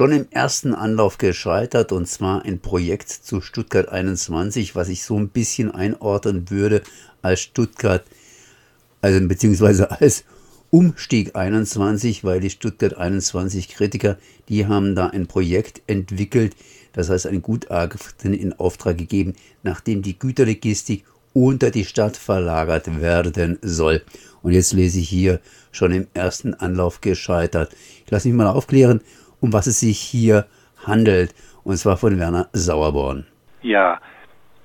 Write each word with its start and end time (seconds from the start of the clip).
schon 0.00 0.12
im 0.12 0.28
ersten 0.30 0.74
Anlauf 0.74 1.18
gescheitert 1.18 1.92
und 1.92 2.08
zwar 2.08 2.46
ein 2.46 2.58
Projekt 2.58 3.10
zu 3.10 3.42
Stuttgart 3.42 3.90
21, 3.90 4.74
was 4.74 4.88
ich 4.88 5.02
so 5.02 5.18
ein 5.18 5.28
bisschen 5.28 5.70
einordnen 5.70 6.48
würde 6.48 6.80
als 7.20 7.40
Stuttgart, 7.40 8.02
also 9.02 9.20
beziehungsweise 9.28 9.90
als 10.00 10.24
Umstieg 10.70 11.36
21, 11.36 12.24
weil 12.24 12.40
die 12.40 12.48
Stuttgart 12.48 12.96
21 12.96 13.68
Kritiker, 13.68 14.16
die 14.48 14.66
haben 14.66 14.94
da 14.94 15.08
ein 15.08 15.26
Projekt 15.26 15.82
entwickelt, 15.86 16.56
das 16.94 17.10
heißt 17.10 17.26
ein 17.26 17.42
Gutachten 17.42 18.32
in 18.32 18.54
Auftrag 18.54 18.96
gegeben, 18.96 19.34
nachdem 19.62 20.00
die 20.00 20.18
Güterlogistik 20.18 21.04
unter 21.34 21.70
die 21.70 21.84
Stadt 21.84 22.16
verlagert 22.16 23.02
werden 23.02 23.58
soll. 23.60 24.00
Und 24.42 24.52
jetzt 24.52 24.72
lese 24.72 25.00
ich 25.00 25.10
hier 25.10 25.40
schon 25.72 25.92
im 25.92 26.06
ersten 26.14 26.54
Anlauf 26.54 27.02
gescheitert. 27.02 27.76
Ich 28.06 28.10
lasse 28.10 28.28
mich 28.28 28.36
mal 28.36 28.46
aufklären, 28.46 29.02
um 29.40 29.52
was 29.52 29.66
es 29.66 29.80
sich 29.80 29.98
hier 29.98 30.46
handelt. 30.86 31.34
Und 31.64 31.76
zwar 31.76 31.96
von 31.96 32.18
Werner 32.18 32.48
Sauerborn. 32.52 33.26
Ja, 33.62 34.00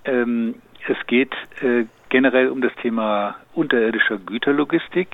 ähm, 0.06 0.56
es 0.88 0.98
geht 1.08 1.34
äh, 1.62 1.86
generell 2.10 2.50
um 2.50 2.62
das 2.62 2.72
Thema 2.82 3.36
unterirdischer 3.54 4.18
Güterlogistik. 4.18 5.10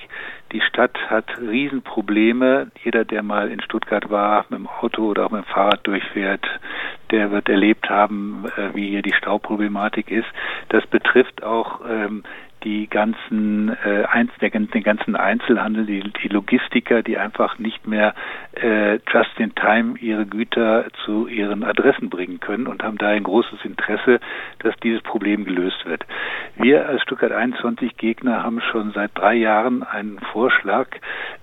Die 0.51 0.61
Stadt 0.61 0.97
hat 1.09 1.25
Riesenprobleme. 1.39 2.71
Jeder, 2.83 3.05
der 3.05 3.23
mal 3.23 3.49
in 3.49 3.61
Stuttgart 3.61 4.09
war, 4.09 4.45
mit 4.49 4.59
dem 4.59 4.67
Auto 4.67 5.05
oder 5.05 5.25
auch 5.25 5.31
mit 5.31 5.45
dem 5.45 5.47
Fahrrad 5.47 5.85
durchfährt, 5.87 6.45
der 7.09 7.31
wird 7.31 7.49
erlebt 7.49 7.89
haben, 7.89 8.45
äh, 8.57 8.75
wie 8.75 8.89
hier 8.89 9.01
die 9.01 9.13
Stauproblematik 9.13 10.11
ist. 10.11 10.27
Das 10.69 10.85
betrifft 10.87 11.43
auch 11.43 11.81
ähm, 11.89 12.23
die 12.63 12.87
ganzen 12.87 13.69
äh, 13.83 14.03
Einz 14.03 14.31
den 14.39 14.83
ganzen 14.83 15.15
Einzelhandel, 15.15 15.85
die, 15.85 16.01
die 16.23 16.27
Logistiker, 16.27 17.03
die 17.03 17.17
einfach 17.17 17.59
nicht 17.59 17.87
mehr 17.87 18.13
äh, 18.53 18.99
just 19.11 19.37
in 19.37 19.55
time 19.55 19.97
ihre 19.99 20.25
Güter 20.25 20.85
zu 21.05 21.27
ihren 21.27 21.63
Adressen 21.63 22.09
bringen 22.09 22.39
können 22.39 22.67
und 22.67 22.83
haben 22.83 22.97
da 22.97 23.09
ein 23.09 23.23
großes 23.23 23.63
Interesse, 23.63 24.19
dass 24.59 24.75
dieses 24.83 25.01
Problem 25.01 25.45
gelöst 25.45 25.85
wird. 25.85 26.05
Wir 26.55 26.87
als 26.87 27.01
Stuttgart 27.03 27.31
21 27.31 27.97
Gegner 27.97 28.43
haben 28.43 28.61
schon 28.61 28.91
seit 28.91 29.11
drei 29.15 29.35
Jahren 29.35 29.83
einen 29.83 30.19
Vorschlag, 30.31 30.87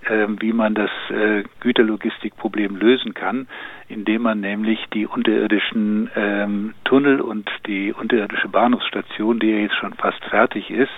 äh, 0.02 0.26
wie 0.40 0.52
man 0.52 0.74
das 0.74 0.90
äh, 1.10 1.44
Güterlogistikproblem 1.60 2.76
lösen 2.76 3.14
kann 3.14 3.48
indem 3.88 4.22
man 4.22 4.40
nämlich 4.40 4.78
die 4.92 5.06
unterirdischen 5.06 6.10
ähm, 6.14 6.74
Tunnel 6.88 7.20
und 7.20 7.50
die 7.66 7.92
unterirdische 7.92 8.48
Bahnhofsstation, 8.48 9.38
die 9.38 9.50
ja 9.50 9.58
jetzt 9.58 9.76
schon 9.76 9.92
fast 9.92 10.24
fertig 10.24 10.70
ist, 10.70 10.88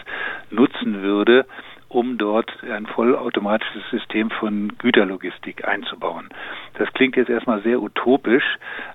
nutzen 0.48 1.02
würde, 1.02 1.47
um 1.91 2.16
dort 2.19 2.50
ein 2.62 2.86
vollautomatisches 2.86 3.83
System 3.91 4.30
von 4.30 4.78
Güterlogistik 4.78 5.66
einzubauen. 5.66 6.28
Das 6.74 6.88
klingt 6.92 7.16
jetzt 7.16 7.28
erstmal 7.28 7.62
sehr 7.62 7.82
utopisch, 7.82 8.44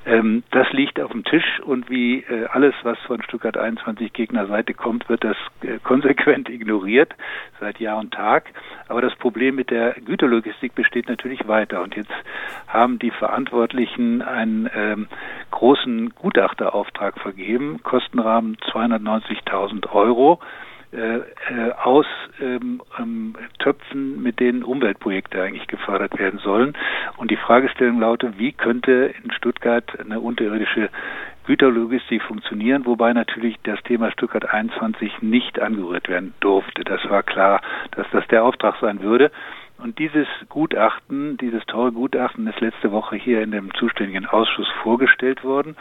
Ähm, 0.09 0.43
das 0.53 0.73
liegt 0.73 0.99
auf 1.01 1.13
dem 1.13 1.23
Tisch 1.25 1.61
und 1.61 1.91
wie 1.91 2.21
äh, 2.21 2.47
alles, 2.47 2.75
was 2.83 2.99
von 3.01 3.23
Stuttgart 3.23 3.59
21 3.59 4.15
Gegnerseite 4.15 4.73
kommt, 4.73 5.07
wird 5.11 5.23
das 5.23 5.37
äh, 5.63 5.79
konsequent 5.85 6.49
ignoriert 6.49 7.15
seit 7.61 7.79
Jahr 7.79 7.99
und 7.99 8.15
Tag. 8.15 8.51
Aber 8.89 9.03
das 9.03 9.15
Problem 9.17 9.57
mit 9.57 9.71
der 9.71 9.93
Güterlogistik 10.01 10.75
besteht 10.75 11.09
natürlich 11.09 11.47
weiter. 11.47 11.83
Und 11.83 11.95
jetzt 11.95 12.13
haben 12.67 12.99
die 12.99 13.11
Verantwortlichen 13.11 14.23
einen 14.23 14.71
ähm, 14.75 15.09
großen 15.51 16.15
Gutachterauftrag 16.15 17.21
vergeben, 17.21 17.81
Kostenrahmen 17.83 18.57
290.000 18.57 19.93
Euro. 19.93 20.41
Äh, 20.91 21.19
äh, 21.19 21.73
aus 21.83 22.07
ähm, 22.41 22.81
ähm, 22.99 23.35
Töpfen, 23.59 24.23
mit 24.23 24.41
denen 24.41 24.63
Umweltprojekte 24.63 25.43
eigentlich 25.43 25.67
gefördert 25.67 26.19
werden 26.19 26.39
sollen. 26.39 26.73
Und 27.19 27.31
die 27.31 27.37
Fragestellung 27.37 28.01
lautet, 28.01 28.39
wie 28.39 28.53
könnte 28.53 29.13
in 29.23 29.31
Stuttgart 29.33 29.85
eine 30.01 30.21
unterirdische 30.21 30.89
Güterlogistik 31.45 32.23
funktionieren, 32.23 32.87
wobei 32.87 33.13
natürlich 33.13 33.57
das 33.65 33.83
Thema 33.83 34.11
Stuttgart 34.13 34.51
21 34.51 35.21
nicht 35.21 35.61
angerührt 35.61 36.09
werden 36.09 36.33
durfte. 36.41 36.85
Das 36.85 37.01
war 37.11 37.23
klar, 37.23 37.61
dass 37.91 38.07
das 38.11 38.27
der 38.29 38.45
Auftrag 38.45 38.77
sein 38.81 39.03
würde. 39.03 39.31
Und 39.79 39.99
dieses 39.99 40.27
Gutachten, 40.49 41.37
dieses 41.37 41.65
teure 41.67 41.93
Gutachten 41.93 42.47
ist 42.49 42.61
letzte 42.61 42.91
Woche 42.91 43.15
hier 43.15 43.43
in 43.43 43.53
dem 43.53 43.73
zuständigen 43.75 44.27
Ausschuss 44.27 44.69
vorgestellt 44.83 45.45
worden. 45.45 45.77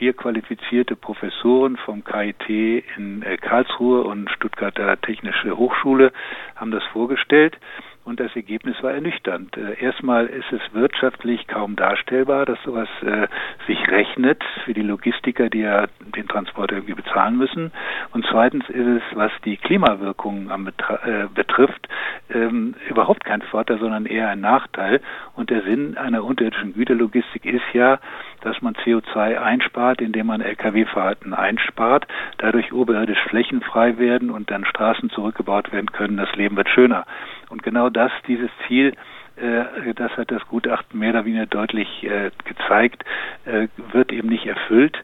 Vier 0.00 0.14
qualifizierte 0.14 0.96
Professoren 0.96 1.76
vom 1.76 2.02
KIT 2.02 2.48
in 2.48 3.20
äh, 3.20 3.36
Karlsruhe 3.36 4.02
und 4.02 4.30
Stuttgarter 4.30 4.98
Technische 4.98 5.58
Hochschule 5.58 6.10
haben 6.56 6.70
das 6.70 6.82
vorgestellt 6.84 7.58
und 8.04 8.18
das 8.18 8.34
Ergebnis 8.34 8.82
war 8.82 8.92
ernüchternd. 8.92 9.56
Äh, 9.56 9.82
erstmal 9.82 10.26
ist 10.26 10.50
es 10.52 10.60
wirtschaftlich 10.72 11.46
kaum 11.46 11.76
darstellbar, 11.76 12.46
dass 12.46 12.58
sowas 12.64 12.88
äh, 13.02 13.28
sich 13.66 13.78
rechnet 13.88 14.42
für 14.64 14.74
die 14.74 14.82
Logistiker, 14.82 15.48
die 15.48 15.60
ja 15.60 15.86
den 16.16 16.26
Transport 16.26 16.72
irgendwie 16.72 16.94
bezahlen 16.94 17.36
müssen. 17.36 17.72
Und 18.12 18.26
zweitens 18.30 18.68
ist 18.68 18.86
es, 18.86 19.02
was 19.14 19.32
die 19.44 19.56
Klimawirkungen 19.56 20.50
äh, 20.50 21.26
betrifft, 21.34 21.88
ähm, 22.32 22.74
überhaupt 22.88 23.24
kein 23.24 23.42
Vorteil, 23.42 23.78
sondern 23.78 24.06
eher 24.06 24.30
ein 24.30 24.40
Nachteil. 24.40 25.00
Und 25.36 25.50
der 25.50 25.62
Sinn 25.62 25.96
einer 25.96 26.24
unterirdischen 26.24 26.74
Güterlogistik 26.74 27.44
ist 27.44 27.62
ja, 27.74 28.00
dass 28.40 28.60
man 28.62 28.74
CO2 28.74 29.38
einspart, 29.38 30.00
indem 30.00 30.26
man 30.26 30.40
Lkw-Fahrten 30.40 31.34
einspart, 31.34 32.06
dadurch 32.38 32.72
oberirdisch 32.72 33.22
Flächen 33.28 33.60
frei 33.60 33.98
werden 33.98 34.30
und 34.30 34.50
dann 34.50 34.64
Straßen 34.64 35.10
zurückgebaut 35.10 35.72
werden 35.72 35.92
können. 35.92 36.16
Das 36.16 36.34
Leben 36.34 36.56
wird 36.56 36.68
schöner. 36.70 37.04
Und 37.50 37.62
genau 37.62 37.90
das, 37.90 38.12
dieses 38.26 38.50
Ziel, 38.66 38.94
äh, 39.36 39.94
das 39.94 40.16
hat 40.16 40.30
das 40.30 40.46
Gutachten 40.46 40.98
mehr 40.98 41.10
oder 41.10 41.24
weniger 41.24 41.46
deutlich 41.46 42.02
äh, 42.04 42.30
gezeigt, 42.44 43.04
äh, 43.44 43.68
wird 43.92 44.12
eben 44.12 44.28
nicht 44.28 44.46
erfüllt. 44.46 44.96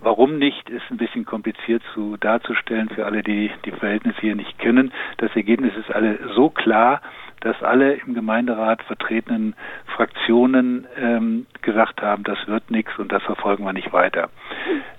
Warum 0.00 0.38
nicht, 0.38 0.68
ist 0.68 0.84
ein 0.90 0.98
bisschen 0.98 1.24
kompliziert 1.24 1.82
zu 1.94 2.16
darzustellen 2.18 2.88
für 2.90 3.06
alle, 3.06 3.22
die 3.22 3.50
die 3.64 3.70
Verhältnisse 3.70 4.20
hier 4.20 4.34
nicht 4.34 4.58
kennen. 4.58 4.92
Das 5.18 5.34
Ergebnis 5.34 5.72
ist 5.76 5.90
alle 5.90 6.18
so 6.34 6.50
klar, 6.50 7.00
dass 7.40 7.62
alle 7.62 7.94
im 7.94 8.14
Gemeinderat 8.14 8.82
vertretenen 8.82 9.54
Fraktionen 9.94 10.86
ähm, 10.98 11.46
gesagt 11.62 12.02
haben, 12.02 12.24
das 12.24 12.38
wird 12.46 12.70
nichts 12.70 12.98
und 12.98 13.12
das 13.12 13.22
verfolgen 13.22 13.64
wir 13.64 13.72
nicht 13.72 13.92
weiter. 13.92 14.30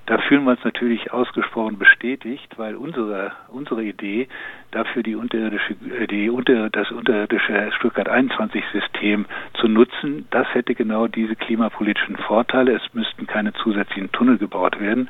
Da 0.05 0.19
fühlen 0.19 0.45
wir 0.45 0.51
uns 0.51 0.63
natürlich 0.63 1.11
ausgesprochen 1.11 1.77
bestätigt, 1.77 2.57
weil 2.57 2.75
unsere 2.75 3.33
unsere 3.49 3.83
Idee 3.83 4.29
dafür 4.71 5.03
die 5.03 5.15
unterirdische 5.15 5.73
äh, 5.99 6.07
die 6.07 6.29
unter 6.29 6.69
das 6.69 6.91
unterirdische 6.91 7.71
Stuttgart 7.73 8.07
21 8.07 8.63
System 8.71 9.25
zu 9.55 9.67
nutzen, 9.67 10.27
das 10.29 10.47
hätte 10.53 10.75
genau 10.75 11.07
diese 11.07 11.35
klimapolitischen 11.35 12.15
Vorteile. 12.17 12.73
Es 12.73 12.93
müssten 12.93 13.27
keine 13.27 13.53
zusätzlichen 13.53 14.11
Tunnel 14.11 14.37
gebaut 14.37 14.79
werden. 14.79 15.09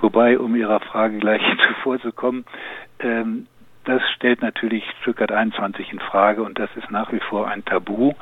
Wobei, 0.00 0.38
um 0.38 0.56
Ihrer 0.56 0.80
Frage 0.80 1.18
gleich 1.18 1.42
zuvor 1.68 2.00
zu 2.00 2.12
kommen, 2.12 2.44
ähm, 3.00 3.46
das 3.88 4.02
stellt 4.16 4.42
natürlich 4.42 4.84
Stuttgart 5.00 5.32
21 5.32 5.92
in 5.92 5.98
Frage 5.98 6.42
und 6.42 6.58
das 6.58 6.68
ist 6.76 6.90
nach 6.90 7.10
wie 7.10 7.20
vor 7.20 7.48
ein 7.48 7.64
Tabu, 7.64 8.12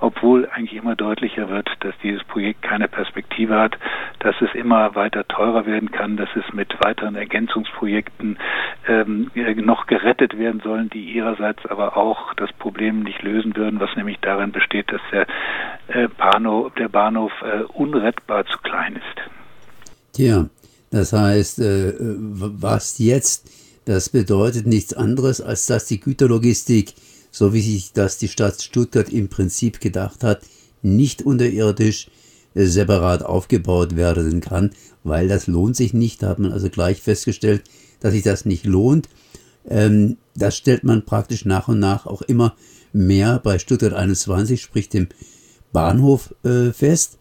obwohl 0.00 0.48
eigentlich 0.48 0.74
immer 0.74 0.96
deutlicher 0.96 1.48
wird, 1.48 1.70
dass 1.80 1.94
dieses 2.02 2.24
Projekt 2.24 2.62
keine 2.62 2.88
Perspektive 2.88 3.56
hat, 3.56 3.78
dass 4.18 4.34
es 4.40 4.52
immer 4.54 4.96
weiter 4.96 5.26
teurer 5.28 5.66
werden 5.66 5.92
kann, 5.92 6.16
dass 6.16 6.28
es 6.34 6.52
mit 6.52 6.74
weiteren 6.84 7.14
Ergänzungsprojekten 7.14 8.38
ähm, 8.88 9.30
noch 9.64 9.86
gerettet 9.86 10.36
werden 10.36 10.60
sollen, 10.64 10.90
die 10.90 11.04
ihrerseits 11.12 11.64
aber 11.66 11.96
auch 11.96 12.34
das 12.34 12.52
Problem 12.52 13.04
nicht 13.04 13.22
lösen 13.22 13.54
würden, 13.54 13.78
was 13.78 13.94
nämlich 13.94 14.18
darin 14.20 14.50
besteht, 14.50 14.90
dass 14.90 15.00
der 15.12 15.26
äh, 15.86 16.08
Bahnhof, 16.08 16.74
der 16.74 16.88
Bahnhof 16.88 17.30
äh, 17.42 17.62
unrettbar 17.72 18.46
zu 18.46 18.58
klein 18.58 18.96
ist. 18.96 20.12
Tja, 20.12 20.46
das 20.90 21.12
heißt, 21.12 21.60
äh, 21.60 21.92
was 21.98 22.98
jetzt 22.98 23.64
das 23.84 24.08
bedeutet 24.08 24.66
nichts 24.66 24.94
anderes, 24.94 25.40
als 25.40 25.66
dass 25.66 25.86
die 25.86 26.00
Güterlogistik, 26.00 26.94
so 27.30 27.52
wie 27.52 27.60
sich 27.60 27.92
das 27.92 28.18
die 28.18 28.28
Stadt 28.28 28.62
Stuttgart 28.62 29.10
im 29.10 29.28
Prinzip 29.28 29.80
gedacht 29.80 30.24
hat, 30.24 30.42
nicht 30.82 31.22
unterirdisch 31.22 32.08
äh, 32.54 32.66
separat 32.66 33.22
aufgebaut 33.22 33.96
werden 33.96 34.40
kann, 34.40 34.70
weil 35.02 35.28
das 35.28 35.46
lohnt 35.46 35.76
sich 35.76 35.92
nicht. 35.92 36.22
Da 36.22 36.28
hat 36.28 36.38
man 36.38 36.52
also 36.52 36.70
gleich 36.70 37.02
festgestellt, 37.02 37.62
dass 38.00 38.12
sich 38.12 38.22
das 38.22 38.44
nicht 38.44 38.64
lohnt. 38.64 39.08
Ähm, 39.68 40.16
das 40.36 40.56
stellt 40.56 40.84
man 40.84 41.04
praktisch 41.04 41.44
nach 41.44 41.68
und 41.68 41.78
nach 41.78 42.06
auch 42.06 42.22
immer 42.22 42.54
mehr 42.92 43.40
bei 43.42 43.58
Stuttgart 43.58 43.92
21, 43.92 44.62
sprich 44.62 44.88
dem 44.88 45.08
Bahnhof, 45.72 46.34
äh, 46.44 46.72
fest. 46.72 47.18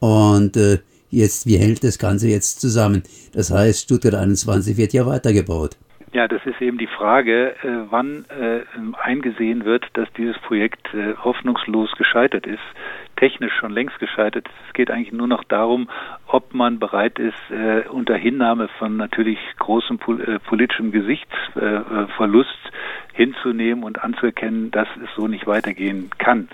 Und 0.00 0.56
äh, 0.56 0.78
jetzt, 1.10 1.46
wie 1.46 1.56
hält 1.56 1.82
das 1.82 1.98
Ganze 1.98 2.28
jetzt 2.28 2.60
zusammen? 2.60 3.02
Das 3.32 3.50
heißt, 3.50 3.80
Stuttgart 3.80 4.14
21 4.14 4.76
wird 4.76 4.92
ja 4.92 5.06
weitergebaut. 5.06 5.76
Ja, 6.18 6.26
das 6.26 6.44
ist 6.46 6.60
eben 6.60 6.78
die 6.78 6.88
Frage, 6.88 7.54
äh, 7.62 7.86
wann 7.90 8.24
äh, 8.28 8.62
eingesehen 9.00 9.64
wird, 9.64 9.86
dass 9.92 10.12
dieses 10.14 10.36
Projekt 10.40 10.92
äh, 10.92 11.14
hoffnungslos 11.14 11.92
gescheitert 11.92 12.44
ist, 12.44 12.58
technisch 13.14 13.52
schon 13.54 13.70
längst 13.70 14.00
gescheitert 14.00 14.48
ist. 14.48 14.54
Es 14.66 14.74
geht 14.74 14.90
eigentlich 14.90 15.12
nur 15.12 15.28
noch 15.28 15.44
darum, 15.44 15.88
ob 16.28 16.54
man 16.54 16.78
bereit 16.78 17.18
ist, 17.18 17.50
äh, 17.50 17.88
unter 17.88 18.16
Hinnahme 18.16 18.68
von 18.78 18.96
natürlich 18.96 19.38
großem 19.58 19.98
pol 19.98 20.20
äh, 20.20 20.38
politischem 20.38 20.92
Gesichtsverlust 20.92 22.58
hinzunehmen 23.12 23.82
und 23.82 24.02
anzuerkennen, 24.02 24.70
dass 24.70 24.88
es 25.02 25.08
so 25.16 25.26
nicht 25.26 25.46
weitergehen 25.46 26.10
kann. 26.18 26.48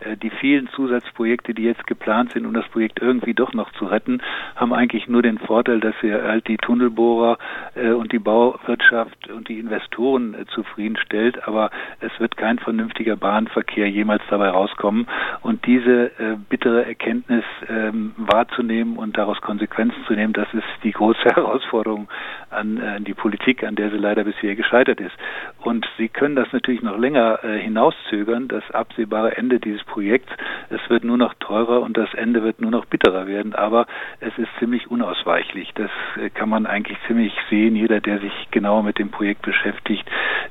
Äh, 0.00 0.16
die 0.16 0.30
vielen 0.30 0.68
Zusatzprojekte, 0.68 1.54
die 1.54 1.62
jetzt 1.62 1.86
geplant 1.86 2.32
sind, 2.32 2.46
um 2.46 2.54
das 2.54 2.66
Projekt 2.68 3.00
irgendwie 3.00 3.34
doch 3.34 3.52
noch 3.52 3.72
zu 3.72 3.86
retten, 3.86 4.20
haben 4.56 4.72
eigentlich 4.72 5.08
nur 5.08 5.22
den 5.22 5.38
Vorteil, 5.38 5.80
dass 5.80 5.94
sie 6.02 6.12
halt 6.12 6.48
die 6.48 6.56
Tunnelbohrer 6.56 7.38
äh, 7.74 7.90
und 7.90 8.12
die 8.12 8.18
Bauwirtschaft 8.18 9.30
und 9.30 9.48
die 9.48 9.58
Investoren 9.58 10.34
äh, 10.34 10.46
zufriedenstellt, 10.46 11.46
aber 11.46 11.70
es 12.00 12.10
wird 12.18 12.36
kein 12.36 12.58
vernünftiger 12.58 13.16
Bahnverkehr 13.16 13.88
jemals 13.88 14.22
dabei 14.30 14.50
rauskommen. 14.50 15.06
Und 15.42 15.66
diese 15.66 16.10
bittere 16.48 16.84
Erkenntnis 16.86 17.44
ähm, 17.68 18.12
wahrzunehmen 18.16 18.96
und 18.96 19.16
daraus 19.20 19.40
Konsequenzen 19.40 20.04
zu 20.06 20.14
nehmen, 20.14 20.32
das 20.32 20.48
ist 20.52 20.64
die 20.82 20.92
große 20.92 21.24
Herausforderung 21.24 22.08
an, 22.50 22.80
an 22.80 23.04
die 23.04 23.14
Politik, 23.14 23.64
an 23.64 23.76
der 23.76 23.90
sie 23.90 23.98
leider 23.98 24.24
bisher 24.24 24.56
gescheitert 24.56 25.00
ist. 25.00 25.14
Und 25.58 25.86
sie 25.98 26.08
können 26.08 26.36
das 26.36 26.48
natürlich 26.52 26.82
noch 26.82 26.98
länger 26.98 27.40
hinauszögern, 27.42 28.48
das 28.48 28.64
absehbare 28.72 29.36
Ende 29.36 29.60
dieses 29.60 29.84
Projekt. 29.84 30.28
Es 30.70 30.80
wird 30.88 31.04
nur 31.04 31.16
noch 31.16 31.34
teurer 31.34 31.82
und 31.82 31.96
das 31.96 32.12
Ende 32.14 32.42
wird 32.42 32.60
nur 32.60 32.70
noch 32.70 32.86
bitterer 32.86 33.26
werden, 33.26 33.54
aber 33.54 33.86
es 34.20 34.36
ist 34.38 34.48
ziemlich 34.58 34.90
unausweichlich. 34.90 35.70
Das 35.74 35.90
äh, 36.16 36.30
kann 36.30 36.48
man 36.48 36.66
eigentlich 36.66 36.98
ziemlich 37.06 37.32
sehen. 37.48 37.76
Jeder, 37.76 38.00
der 38.00 38.20
sich 38.20 38.32
genau 38.50 38.82
mit 38.82 38.98
dem 38.98 39.10
Projekt 39.10 39.42
beschäftigt, 39.42 40.06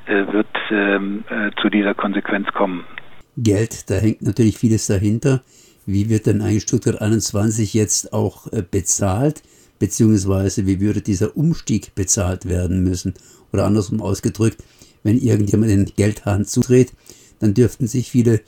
äh, 0.06 0.32
wird 0.32 0.46
ähm, 0.70 1.24
äh, 1.28 1.50
zu 1.60 1.68
dieser 1.68 1.94
Konsequenz 1.94 2.48
kommen. 2.52 2.84
Geld, 3.36 3.90
da 3.90 3.94
hängt 3.94 4.22
natürlich 4.22 4.58
vieles 4.58 4.86
dahinter. 4.86 5.42
Wie 5.92 6.08
wird 6.08 6.26
denn 6.26 6.40
eigentlich 6.40 6.62
Stuttgart 6.62 7.00
21 7.00 7.74
jetzt 7.74 8.12
auch 8.12 8.46
bezahlt? 8.70 9.42
Beziehungsweise 9.78 10.66
wie 10.66 10.80
würde 10.80 11.00
dieser 11.00 11.36
Umstieg 11.36 11.94
bezahlt 11.94 12.48
werden 12.48 12.84
müssen? 12.84 13.14
Oder 13.52 13.64
andersrum 13.64 14.00
ausgedrückt, 14.02 14.58
wenn 15.02 15.16
irgendjemand 15.16 15.70
den 15.70 15.86
Geldhahn 15.96 16.44
zudreht, 16.44 16.92
dann 17.40 17.54
dürften 17.54 17.86
sich 17.86 18.10
viele 18.10 18.40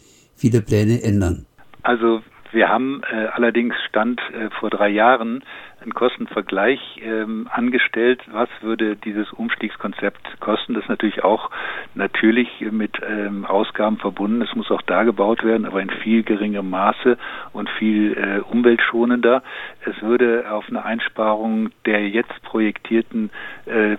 viele 0.42 0.60
Pläne 0.60 1.02
ändern? 1.02 1.46
Also 1.82 2.22
wir 2.50 2.68
haben 2.68 3.02
äh, 3.10 3.26
allerdings 3.32 3.74
Stand 3.88 4.20
äh, 4.34 4.50
vor 4.58 4.70
drei 4.70 4.88
Jahren 4.88 5.44
einen 5.82 5.94
Kostenvergleich 5.94 6.80
ähm, 7.02 7.48
angestellt. 7.50 8.22
Was 8.30 8.48
würde 8.60 8.96
dieses 8.96 9.32
Umstiegskonzept 9.32 10.40
kosten? 10.40 10.74
Das 10.74 10.84
ist 10.84 10.88
natürlich 10.88 11.24
auch 11.24 11.50
natürlich 11.94 12.48
mit 12.70 13.00
ähm, 13.06 13.44
Ausgaben 13.44 13.98
verbunden. 13.98 14.42
Es 14.42 14.54
muss 14.54 14.70
auch 14.70 14.82
da 14.82 15.02
gebaut 15.04 15.44
werden, 15.44 15.66
aber 15.66 15.80
in 15.80 15.90
viel 15.90 16.22
geringerem 16.22 16.70
Maße 16.70 17.18
und 17.52 17.68
viel 17.70 18.12
äh, 18.16 18.40
umweltschonender. 18.40 19.42
Es 19.84 20.00
würde 20.02 20.50
auf 20.50 20.68
eine 20.68 20.84
Einsparung 20.84 21.70
der 21.86 22.08
jetzt 22.08 22.42
projektierten, 22.42 23.30
äh, 23.66 23.96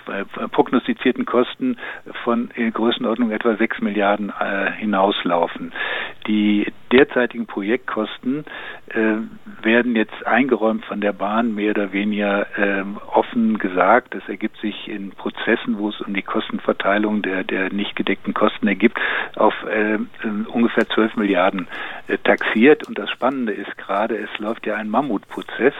prognostizierten 0.51 1.25
Kosten 1.25 1.77
von 2.23 2.49
in 2.55 2.71
Größenordnung 2.71 3.31
etwa 3.31 3.55
6 3.55 3.81
Milliarden 3.81 4.31
äh, 4.39 4.71
hinauslaufen. 4.73 5.71
Die 6.27 6.71
derzeitigen 6.91 7.47
Projektkosten 7.47 8.45
äh, 8.87 9.15
werden 9.61 9.95
jetzt 9.95 10.25
eingeräumt 10.25 10.85
von 10.85 11.01
der 11.01 11.13
Bahn 11.13 11.55
mehr 11.55 11.72
oder 11.73 11.91
weniger 11.91 12.45
ähm, 12.55 12.99
offen 13.11 13.57
gesagt. 13.57 14.13
Das 14.13 14.21
ergibt 14.29 14.57
sich 14.57 14.87
in 14.87 15.09
Prozessen, 15.09 15.79
wo 15.79 15.89
es 15.89 15.99
um 16.01 16.13
die 16.13 16.21
Kostenverteilung 16.21 17.23
der, 17.23 17.43
der 17.43 17.73
nicht 17.73 17.95
gedeckten 17.95 18.35
Kosten 18.35 18.67
ergibt, 18.67 18.99
auf 19.35 19.53
äh, 19.63 19.97
ungefähr 20.47 20.87
12 20.87 21.15
Milliarden 21.15 21.67
äh, 22.07 22.19
taxiert. 22.19 22.87
Und 22.87 22.99
das 22.99 23.09
Spannende 23.09 23.53
ist 23.53 23.75
gerade, 23.77 24.17
es 24.17 24.29
läuft 24.37 24.67
ja 24.67 24.75
ein 24.75 24.89
Mammutprozess 24.89 25.73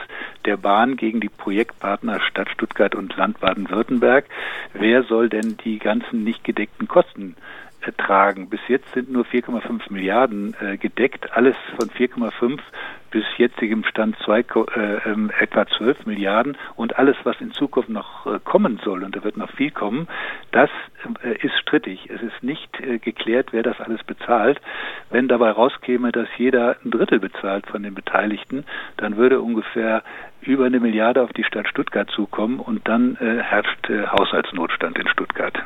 der 0.44 0.56
Bahn 0.56 0.96
gegen 0.96 1.20
die 1.20 1.28
Projektpartner 1.28 2.20
Stadt 2.20 2.50
Stuttgart 2.50 2.96
und 2.96 3.16
Land 3.16 3.38
Baden-Württemberg. 3.38 4.24
Wer 4.72 5.04
soll 5.04 5.28
denn 5.28 5.56
die 5.64 5.78
ganzen 5.78 6.24
nicht 6.24 6.42
gedeckten 6.42 6.88
Kosten 6.88 7.36
tragen. 7.92 8.48
Bis 8.48 8.60
jetzt 8.68 8.90
sind 8.94 9.10
nur 9.10 9.24
4,5 9.24 9.92
Milliarden 9.92 10.56
äh, 10.60 10.76
gedeckt. 10.76 11.32
Alles 11.32 11.56
von 11.76 11.90
4,5 11.90 12.58
bis 13.14 13.24
jetzigem 13.38 13.84
Stand 13.84 14.16
zwei, 14.24 14.40
äh, 14.40 14.96
äh, 14.96 15.28
etwa 15.38 15.64
12 15.68 16.04
Milliarden 16.04 16.56
und 16.74 16.98
alles, 16.98 17.16
was 17.22 17.40
in 17.40 17.52
Zukunft 17.52 17.88
noch 17.88 18.26
äh, 18.26 18.40
kommen 18.42 18.80
soll, 18.84 19.04
und 19.04 19.14
da 19.14 19.22
wird 19.22 19.36
noch 19.36 19.52
viel 19.52 19.70
kommen, 19.70 20.08
das 20.50 20.68
äh, 21.22 21.36
ist 21.46 21.56
strittig. 21.62 22.10
Es 22.12 22.20
ist 22.22 22.42
nicht 22.42 22.80
äh, 22.80 22.98
geklärt, 22.98 23.52
wer 23.52 23.62
das 23.62 23.78
alles 23.78 24.02
bezahlt. 24.02 24.60
Wenn 25.10 25.28
dabei 25.28 25.52
rauskäme, 25.52 26.10
dass 26.10 26.26
jeder 26.38 26.76
ein 26.84 26.90
Drittel 26.90 27.20
bezahlt 27.20 27.68
von 27.68 27.84
den 27.84 27.94
Beteiligten, 27.94 28.64
dann 28.96 29.16
würde 29.16 29.40
ungefähr 29.40 30.02
über 30.40 30.64
eine 30.64 30.80
Milliarde 30.80 31.22
auf 31.22 31.32
die 31.32 31.44
Stadt 31.44 31.68
Stuttgart 31.68 32.10
zukommen 32.10 32.58
und 32.58 32.88
dann 32.88 33.16
äh, 33.20 33.40
herrscht 33.40 33.88
Haushaltsnotstand 33.88 34.98
in 34.98 35.06
Stuttgart. 35.06 35.56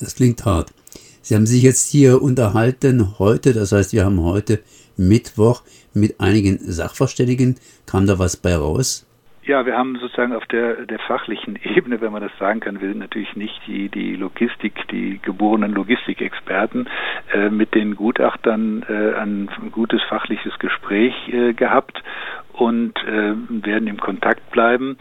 Das 0.00 0.14
klingt 0.16 0.46
hart. 0.46 0.72
Sie 1.20 1.34
haben 1.34 1.46
sich 1.46 1.62
jetzt 1.62 1.90
hier 1.90 2.22
unterhalten 2.22 3.18
heute, 3.18 3.52
das 3.52 3.72
heißt, 3.72 3.92
wir 3.92 4.06
haben 4.06 4.22
heute 4.22 4.60
Mittwoch 4.96 5.62
mit 5.92 6.20
einigen 6.20 6.58
Sachverständigen. 6.58 7.56
Kam 7.86 8.06
da 8.06 8.18
was 8.18 8.36
bei 8.36 8.54
raus? 8.54 9.06
Ja, 9.46 9.66
wir 9.66 9.76
haben 9.76 9.98
sozusagen 9.98 10.32
auf 10.32 10.46
der, 10.46 10.86
der 10.86 10.98
fachlichen 11.00 11.58
Ebene, 11.62 12.00
wenn 12.00 12.12
man 12.12 12.22
das 12.22 12.32
sagen 12.38 12.60
kann, 12.60 12.80
wir 12.80 12.88
sind 12.88 12.98
natürlich 12.98 13.36
nicht 13.36 13.60
die, 13.66 13.90
die 13.90 14.16
Logistik, 14.16 14.88
die 14.90 15.18
geborenen 15.20 15.72
Logistikexperten, 15.72 16.88
äh, 17.32 17.50
mit 17.50 17.74
den 17.74 17.94
Gutachtern 17.94 18.84
äh, 18.88 19.14
ein 19.14 19.50
gutes 19.70 20.02
fachliches 20.08 20.58
Gespräch 20.58 21.14
äh, 21.28 21.52
gehabt 21.52 22.02
und 22.54 22.96
äh, 23.04 23.34
werden 23.48 23.88
im 23.88 23.98
Kontakt 23.98 24.50
bleiben. 24.50 24.96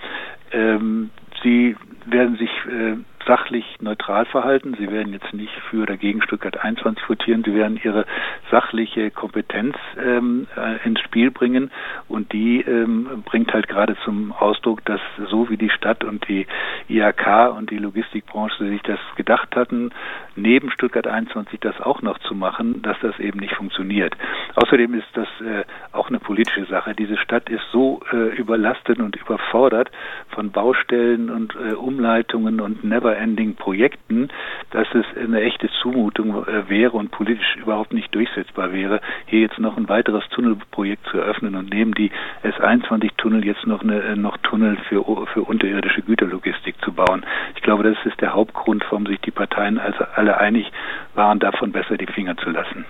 Ähm, 0.51 1.09
sie 1.41 1.77
werden 2.05 2.37
sich 2.37 2.49
äh, 2.67 2.97
sachlich 3.25 3.65
neutral 3.81 4.25
verhalten. 4.25 4.75
Sie 4.77 4.91
werden 4.91 5.13
jetzt 5.13 5.33
nicht 5.33 5.53
für 5.69 5.83
oder 5.83 5.97
gegen 5.97 6.21
Stuttgart 6.21 6.57
21 6.57 7.07
votieren. 7.07 7.43
Sie 7.43 7.53
werden 7.53 7.79
ihre 7.83 8.05
sachliche 8.51 9.11
Kompetenz 9.11 9.75
ähm, 9.97 10.47
äh, 10.55 10.85
ins 10.85 10.99
Spiel 11.01 11.31
bringen 11.31 11.71
und 12.07 12.33
die 12.33 12.61
ähm, 12.61 13.23
bringt 13.25 13.53
halt 13.53 13.67
gerade 13.67 13.95
zum 14.03 14.31
Ausdruck, 14.31 14.83
dass 14.85 15.01
so 15.29 15.49
wie 15.49 15.57
die 15.57 15.69
Stadt 15.69 16.03
und 16.03 16.27
die 16.27 16.47
IHK 16.89 17.55
und 17.57 17.71
die 17.71 17.77
Logistikbranche 17.77 18.67
sich 18.67 18.81
das 18.83 18.99
gedacht 19.15 19.55
hatten, 19.55 19.91
neben 20.35 20.71
Stuttgart 20.71 21.07
21 21.07 21.59
das 21.59 21.79
auch 21.81 22.01
noch 22.01 22.19
zu 22.19 22.35
machen, 22.35 22.81
dass 22.81 22.97
das 23.01 23.19
eben 23.19 23.39
nicht 23.39 23.55
funktioniert. 23.55 24.15
Außerdem 24.55 24.93
ist 24.93 25.07
das 25.13 25.27
äh, 25.41 25.63
auch 25.91 26.09
eine 26.09 26.19
politische 26.19 26.65
Sache. 26.65 26.93
Diese 26.93 27.17
Stadt 27.17 27.49
ist 27.49 27.63
so 27.71 28.01
äh, 28.11 28.35
überlastet 28.35 28.99
und 28.99 29.15
überfordert 29.15 29.91
von 30.29 30.51
Baustellen 30.51 31.29
und 31.29 31.55
äh, 31.55 31.73
Umleitungen 31.73 32.59
und 32.59 32.83
Never 32.83 33.12
Never-Ending-Projekten, 33.13 34.29
dass 34.71 34.87
es 34.93 35.05
eine 35.17 35.41
echte 35.41 35.69
Zumutung 35.81 36.45
äh, 36.45 36.69
wäre 36.69 36.97
und 36.97 37.11
politisch 37.11 37.55
überhaupt 37.57 37.93
nicht 37.93 38.13
durchsetzbar 38.13 38.71
wäre, 38.71 39.01
hier 39.27 39.41
jetzt 39.41 39.59
noch 39.59 39.77
ein 39.77 39.87
weiteres 39.89 40.23
Tunnelprojekt 40.29 41.05
zu 41.11 41.17
eröffnen 41.17 41.55
und 41.55 41.69
neben 41.69 41.93
die 41.93 42.11
S21-Tunnel 42.43 43.45
jetzt 43.45 43.65
noch, 43.67 43.81
eine, 43.81 44.01
äh, 44.01 44.15
noch 44.15 44.37
Tunnel 44.37 44.77
für, 44.89 45.03
für 45.33 45.41
unterirdische 45.41 46.01
Güterlogistik 46.01 46.75
zu 46.83 46.91
bauen. 46.91 47.25
Ich 47.55 47.61
glaube, 47.61 47.83
das 47.83 47.97
ist 48.05 48.19
der 48.21 48.33
Hauptgrund, 48.33 48.83
warum 48.89 49.05
sich 49.05 49.19
die 49.21 49.31
Parteien 49.31 49.77
also 49.77 50.03
alle 50.15 50.37
einig 50.37 50.71
waren, 51.13 51.39
davon 51.39 51.71
besser 51.71 51.97
die 51.97 52.07
Finger 52.07 52.35
zu 52.37 52.49
lassen. 52.49 52.85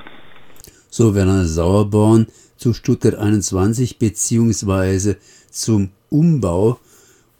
So, 0.89 1.15
Werner 1.15 1.45
Sauerborn 1.45 2.27
zu 2.55 2.73
Stuttgart 2.73 3.15
21 3.15 3.97
beziehungsweise 3.97 5.17
zum 5.49 5.89
Umbau, 6.09 6.79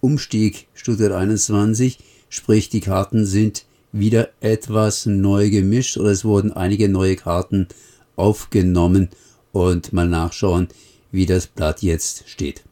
Umstieg 0.02 0.68
Stuttgart 0.74 1.14
21. 1.14 2.13
Sprich, 2.34 2.70
die 2.70 2.80
Karten 2.80 3.28
sind 3.28 3.64
wieder 3.92 4.30
etwas 4.42 5.06
neu 5.06 5.52
gemischt 5.52 5.98
oder 5.98 6.10
es 6.10 6.26
wurden 6.26 6.52
einige 6.52 6.90
neue 6.90 7.16
Karten 7.16 7.68
aufgenommen 8.16 9.10
und 9.52 9.94
mal 9.94 10.08
nachschauen, 10.08 10.68
wie 11.12 11.28
das 11.28 11.46
Blatt 11.46 11.84
jetzt 11.84 12.28
steht. 12.28 12.64